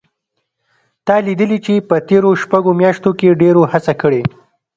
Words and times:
تا 1.05 1.15
لیدلي 1.25 1.59
چې 1.65 1.73
په 1.89 1.95
تېرو 2.09 2.29
شپږو 2.41 2.71
میاشتو 2.81 3.11
کې 3.19 3.37
ډېرو 3.41 3.61
هڅه 3.71 3.93
کړې 4.01 4.21